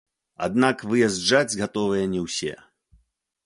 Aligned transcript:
Аднак 0.45 0.77
выязджаць 0.93 1.57
гатовыя 1.61 2.11
не 2.17 2.25
ўсе. 2.27 2.53